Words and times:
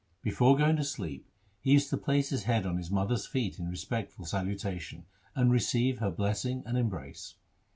Before 0.23 0.57
going 0.57 0.77
to 0.77 0.83
sleep 0.83 1.27
he 1.59 1.73
used 1.73 1.91
to 1.91 1.95
place 1.97 2.29
his 2.29 2.45
head 2.45 2.65
on 2.65 2.77
his 2.77 2.89
mother's 2.89 3.27
feet 3.27 3.59
in 3.59 3.67
respectful 3.69 4.25
salutation 4.25 5.05
and 5.35 5.51
receive 5.51 5.99
her 5.99 6.09
blessing 6.09 6.63
and 6.65 6.75
embrace. 6.75 7.35